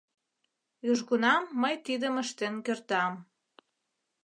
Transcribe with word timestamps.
южгунам 0.91 1.43
мый 1.61 1.75
тидым 1.85 2.15
ыштен 2.23 2.55
кертам. 2.65 3.13